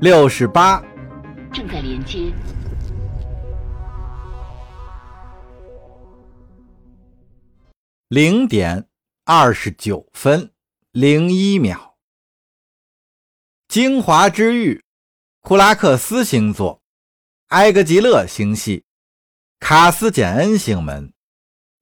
[0.00, 0.80] 六十八，
[1.52, 2.32] 正在连接。
[8.06, 8.86] 零点
[9.24, 10.52] 二十九分
[10.92, 11.96] 零一秒，
[13.66, 14.84] 精华之域，
[15.40, 16.80] 库拉克斯星座，
[17.48, 18.84] 埃格吉勒星系，
[19.58, 21.12] 卡斯简恩星门，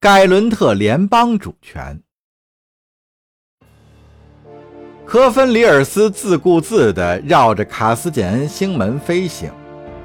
[0.01, 2.03] 盖伦特联邦主权。
[5.07, 9.49] 科芬里尔斯自顾自地绕着卡斯简恩星门飞行，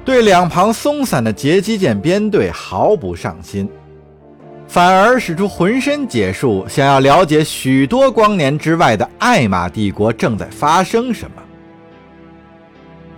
[0.04, 3.68] 对两旁松散的截击舰编队毫不上心，
[4.68, 11.42] 反而使出浑身解数，想要了解许多光年之外的艾玛帝国正在发生什么。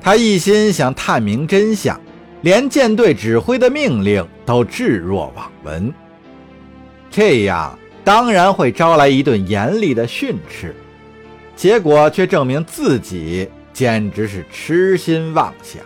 [0.00, 2.00] 他一心想探明真相，
[2.40, 5.92] 连舰队指挥的命令都置若罔闻，
[7.10, 10.74] 这样当然会招来一顿严厉的训斥。
[11.56, 15.82] 结果却证明自己简直是痴心妄想。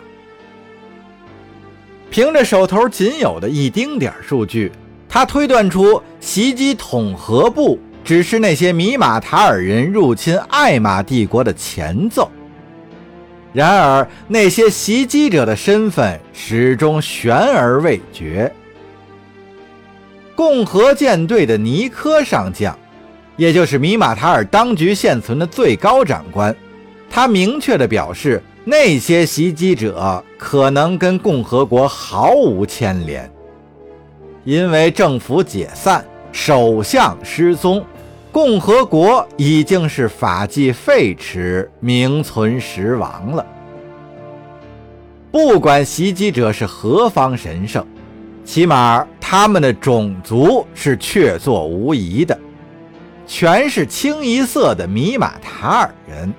[2.09, 4.71] 凭着手头仅有的一丁点数据，
[5.07, 12.29] 他推断出袭击统合部只是那些米马塔尔人入侵艾玛帝国的前奏。
[13.53, 18.51] 然而，那些袭击者的身份始终悬而未决。
[20.35, 22.77] 共和舰队的尼科上将。
[23.39, 26.53] 也就是米马塔尔当局现存的最高长官，
[27.09, 33.31] 他明确地表示，那些袭击者可能跟共和国毫无牵连，
[34.43, 37.81] 因为政府解散，首相失踪，
[38.29, 43.45] 共和国已经是法纪废弛，名存实亡了。
[45.31, 47.87] 不管袭击者是何方神圣，
[48.43, 52.37] 起码他们的种族是确凿无疑的。
[53.29, 56.33] 全是清一色的米马塔尔人，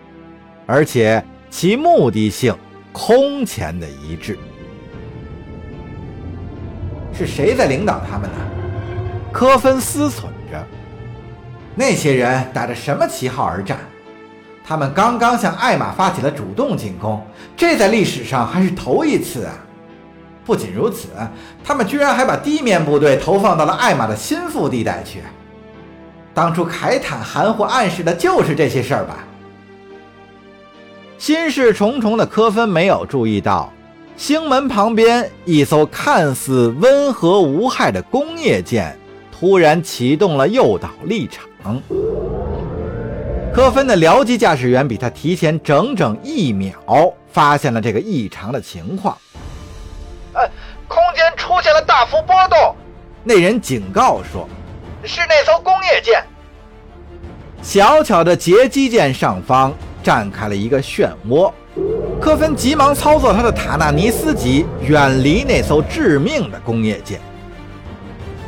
[0.66, 2.52] 而且其目的性
[2.90, 4.36] 空前的一致。
[7.16, 8.36] 是谁在领导他们呢？
[9.30, 10.66] 科芬思忖着。
[11.76, 13.78] 那些人打着什么旗号而战？
[14.66, 17.24] 他们刚刚向艾玛发起了主动进攻，
[17.56, 19.54] 这在历史上还是头一次啊！
[20.44, 21.10] 不仅如此，
[21.62, 25.22] 他们居然还把地面部队投放到了艾玛的心腹地带去。
[26.40, 29.18] 当初凯坦含糊暗示的就是这些事儿吧？
[31.18, 33.70] 心事重重的科芬没有注意到，
[34.16, 38.98] 星门旁边一艘看似温和无害的工业舰
[39.30, 41.78] 突然启动了诱导立场。
[43.52, 46.72] 科芬的僚机驾驶员比他提前整整一秒
[47.30, 49.14] 发现了这个异常的情况。
[50.32, 50.48] 呃，
[50.88, 52.74] 空间出现了大幅波动，
[53.22, 54.48] 那人警告说。
[55.04, 56.22] 是那艘工业舰。
[57.62, 59.72] 小巧的截击舰上方
[60.02, 61.52] 绽开了一个漩涡，
[62.20, 67.20] 科芬急忙操作他的塔纳尼斯级远离那艘致命的工业舰。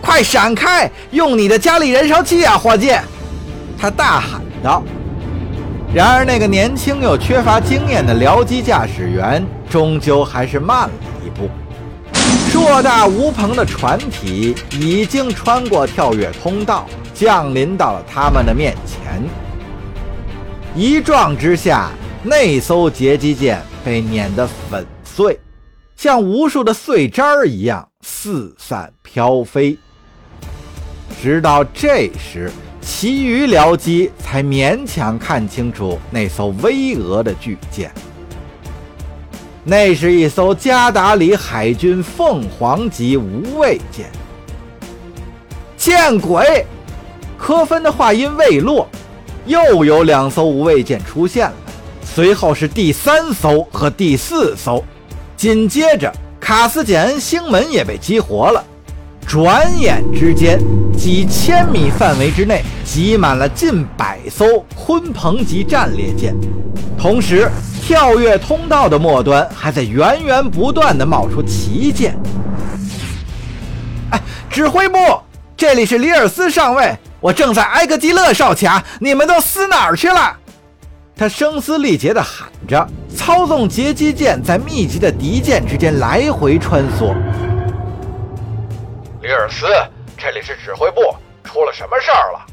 [0.00, 0.90] 快闪开！
[1.10, 2.92] 用你的加力燃烧器啊，伙计！
[3.78, 4.82] 他大喊道。
[5.94, 10.94] 然而，那个年轻又缺乏经验的僚机驾驶员终究还是慢了。
[12.52, 19.24] 硕大无朋的船体已经穿过跳跃通道，降临到了他们的面前。
[20.76, 21.90] 一撞之下，
[22.22, 25.40] 那艘截击舰被碾得粉碎，
[25.96, 29.78] 像无数的碎渣儿一样四散飘飞。
[31.22, 32.52] 直到这时，
[32.82, 37.90] 其余僚机才勉强看清楚那艘巍峨的巨舰。
[39.64, 44.10] 那是一艘加达里海军凤凰级无畏舰。
[45.76, 46.66] 见鬼！
[47.38, 48.88] 科芬的话音未落，
[49.46, 51.54] 又有两艘无畏舰出现了，
[52.04, 54.82] 随后是第三艘和第四艘，
[55.36, 58.64] 紧接着卡斯简恩星门也被激活了。
[59.26, 60.58] 转眼之间，
[60.96, 64.44] 几千米范围之内挤满了近百艘
[64.76, 66.34] 鲲鹏级战列舰，
[66.98, 67.48] 同时。
[67.82, 72.16] 跳跃通道的末端还在源源不断的冒出旗舰。
[74.12, 74.96] 哎，指挥部，
[75.56, 80.36] 这里是里尔斯上尉，我正在埃格基勒哨卡，你们都死哪儿去了？
[81.16, 82.86] 他声嘶力竭地喊着，
[83.16, 87.12] 操纵截击舰在密集的敌舰之间来回穿梭。
[89.22, 89.66] 里尔斯，
[90.16, 91.00] 这里是指挥部，
[91.42, 92.46] 出了什么事儿了？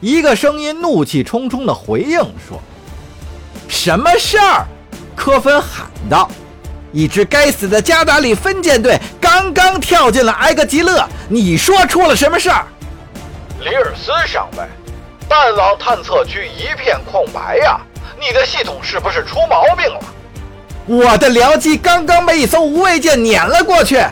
[0.00, 2.60] 一个声音怒气冲冲地回应说。
[3.84, 4.66] 什么事儿？
[5.14, 6.26] 科芬喊道
[6.90, 12.64] ：“一支该死的加达里分舰队刚刚跳进了埃格吉勒，你说出了什么事儿？”
[13.60, 14.64] 里尔斯上尉，
[15.28, 17.78] 弹网探测区一片空白呀！
[18.18, 20.00] 你的系统是不是出毛病了？
[20.86, 24.02] 我的僚机刚刚被一艘无畏舰碾了过去。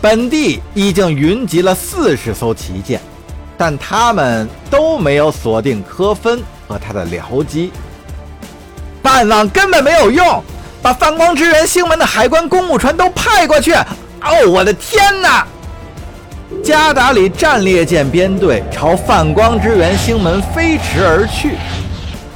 [0.00, 3.00] 本地已经云集了四十艘旗舰，
[3.58, 7.72] 但他们都没有锁定科芬和他的僚机。
[9.14, 10.42] 暗网根本没有用，
[10.82, 13.72] 把泛光支援星门的海关公务船都派过去。
[13.72, 15.46] 哦，我的天哪！
[16.64, 21.56] 加达里战列舰编队朝泛光支援星门飞驰而去，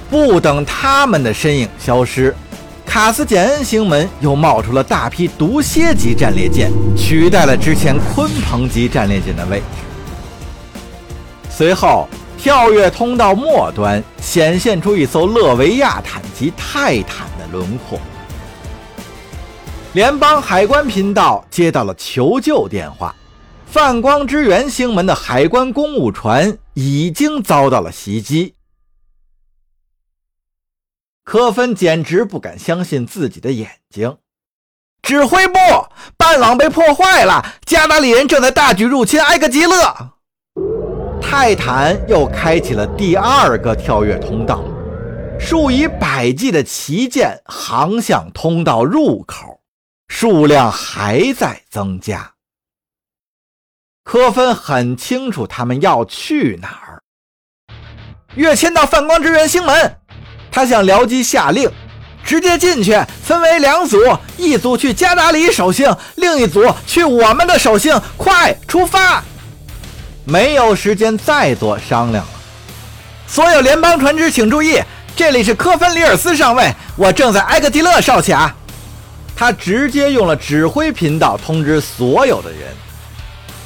[0.09, 2.33] 不等他们的身影消失。
[2.87, 9.65] 卡斯简恩星门又冒出了大批毒蝎级战列舰，取代了之前鲲鹏级战列舰的位置。
[11.51, 18.00] 随后，跳跃通道末端显现出一艘勒维亚坦级泰坦的轮廓。
[19.93, 23.14] 联邦海关频道接到了求救电话，
[23.67, 28.55] 泛光之源星门的海关公务船已经遭到了袭击。
[31.25, 34.17] 科芬简直不敢相信自己的眼睛。
[35.02, 35.58] 指挥部，
[36.17, 40.12] 半网被破坏了，加达里人正在大举入侵埃格吉勒。
[41.31, 44.65] 泰坦又开启了第二个跳跃通道，
[45.39, 49.61] 数以百计的旗舰航向通道入口，
[50.09, 52.33] 数量还在增加。
[54.03, 57.03] 科芬很清楚他们要去哪儿，
[58.35, 59.97] 跃迁到泛光之源星门。
[60.51, 61.71] 他向僚机下令，
[62.25, 63.99] 直接进去，分为两组，
[64.39, 68.01] 一组去加达里守星，另一组去我们的守星。
[68.17, 69.23] 快出发！
[70.29, 72.31] 没有时间再做商量了。
[73.27, 74.79] 所有联邦船只请注意，
[75.17, 78.55] 这里是科芬里尔斯上尉，我正在埃克提勒哨卡。
[79.35, 82.61] 他直接用了指挥频道通知所有的人：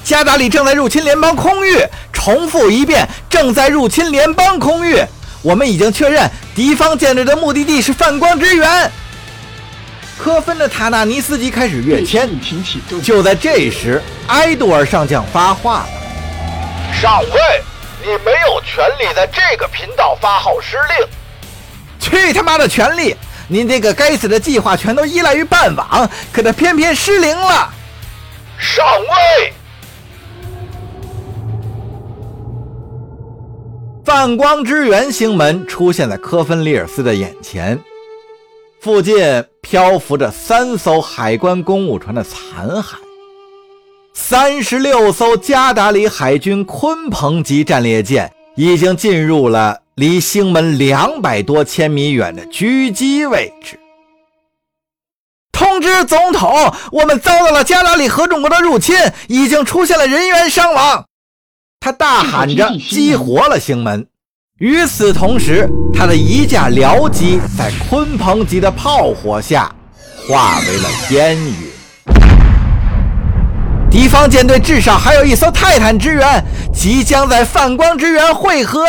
[0.04, 1.84] 加达里正在入侵联邦空域。
[2.12, 5.02] 重复一遍，正在入侵联邦空域。
[5.42, 8.88] 我们已经确认，敌方舰队的目的地是泛光之源。
[10.16, 12.30] 科芬的塔纳尼斯级开始跃迁。
[13.02, 15.88] 就在这时，埃杜尔上将发话了
[17.02, 17.60] ：“上尉，
[18.00, 21.08] 你没有权利在这个频道发号施令。”
[21.98, 23.16] 去他妈的权利！
[23.48, 27.68] 您这个该死的计划全都依赖于半网，可它偏偏失灵了。
[28.56, 29.52] 上尉。
[34.04, 37.76] 泛光之源星门出现在科芬里尔斯的眼前，
[38.80, 42.94] 附近漂浮着三艘海关公务船的残骸，
[44.32, 53.78] 三十六艘加达里海军鲲鹏级战列舰已经进入了离星门两百多千米远的狙击位置。
[55.52, 58.96] 通知总统，我们遭到了加达里合众国的入侵，
[59.28, 61.04] 已经出现了人员伤亡。
[61.78, 64.06] 他大喊着激活了星门，
[64.56, 69.70] 与此同时，他的一架僚机在鲲鹏级的炮火下
[70.26, 71.81] 化为了烟云。
[73.92, 76.42] 敌方舰队至少还有一艘泰坦支援，
[76.72, 78.86] 即将在泛光之源汇合。